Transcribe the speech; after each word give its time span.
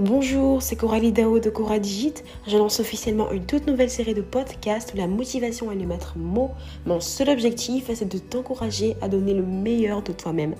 Bonjour, 0.00 0.62
c'est 0.62 0.76
Coralie 0.76 1.12
Dao 1.12 1.40
de 1.40 1.50
Cora 1.50 1.78
Digit. 1.78 2.14
Je 2.46 2.56
lance 2.56 2.80
officiellement 2.80 3.30
une 3.32 3.44
toute 3.44 3.66
nouvelle 3.66 3.90
série 3.90 4.14
de 4.14 4.22
podcasts 4.22 4.94
où 4.94 4.96
la 4.96 5.06
motivation 5.06 5.70
est 5.70 5.74
le 5.74 5.84
maître 5.84 6.14
mot. 6.16 6.52
Mon 6.86 7.00
seul 7.00 7.28
objectif, 7.28 7.90
c'est 7.94 8.10
de 8.10 8.16
t'encourager 8.16 8.96
à 9.02 9.08
donner 9.08 9.34
le 9.34 9.42
meilleur 9.42 10.02
de 10.02 10.12
toi-même 10.12 10.54